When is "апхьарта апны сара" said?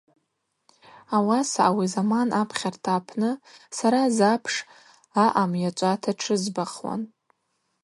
2.41-4.01